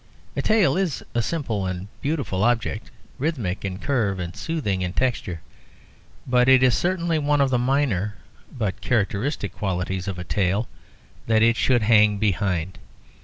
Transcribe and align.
A 0.35 0.41
tail 0.41 0.77
is 0.77 1.03
a 1.13 1.21
simple 1.21 1.67
and 1.67 1.87
beautiful 2.01 2.43
object, 2.43 2.89
rhythmic 3.19 3.63
in 3.63 3.77
curve 3.77 4.17
and 4.17 4.35
soothing 4.35 4.81
in 4.81 4.93
texture; 4.93 5.41
but 6.25 6.49
it 6.49 6.63
is 6.63 6.73
certainly 6.75 7.19
one 7.19 7.39
of 7.39 7.51
the 7.51 7.59
minor 7.59 8.15
but 8.51 8.81
characteristic 8.81 9.53
qualities 9.53 10.07
of 10.07 10.17
a 10.17 10.23
tail 10.23 10.67
that 11.27 11.43
it 11.43 11.55
should 11.55 11.83
hang 11.83 12.17
behind. 12.17 12.79